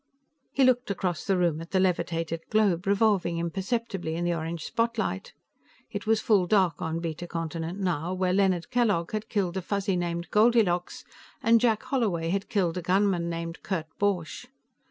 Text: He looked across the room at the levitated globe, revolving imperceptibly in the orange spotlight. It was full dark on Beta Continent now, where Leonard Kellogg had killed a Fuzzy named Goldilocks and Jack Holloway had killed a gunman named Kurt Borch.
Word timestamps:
He 0.51 0.63
looked 0.63 0.89
across 0.89 1.23
the 1.25 1.37
room 1.37 1.61
at 1.61 1.69
the 1.69 1.79
levitated 1.79 2.41
globe, 2.49 2.87
revolving 2.87 3.37
imperceptibly 3.37 4.15
in 4.15 4.25
the 4.25 4.33
orange 4.33 4.63
spotlight. 4.65 5.33
It 5.91 6.07
was 6.07 6.19
full 6.19 6.47
dark 6.47 6.81
on 6.81 6.99
Beta 6.99 7.27
Continent 7.27 7.79
now, 7.79 8.11
where 8.11 8.33
Leonard 8.33 8.71
Kellogg 8.71 9.11
had 9.11 9.29
killed 9.29 9.57
a 9.57 9.61
Fuzzy 9.61 9.95
named 9.95 10.31
Goldilocks 10.31 11.05
and 11.43 11.61
Jack 11.61 11.83
Holloway 11.83 12.29
had 12.29 12.49
killed 12.49 12.79
a 12.79 12.81
gunman 12.81 13.29
named 13.29 13.61
Kurt 13.61 13.95
Borch. 13.99 14.47